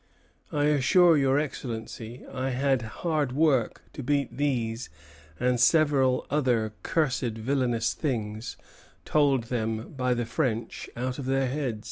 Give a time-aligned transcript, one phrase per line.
[0.51, 4.89] I assure your Excellency I had hard work to beat these
[5.39, 8.57] and several other cursed villanous things,
[9.05, 11.79] told them by the French, out of their heads."